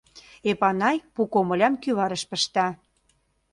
—Эпанай 0.49 0.95
пу 1.13 1.21
комылям 1.33 1.73
кӱварыш 1.81 2.23
пышта. 2.29 2.67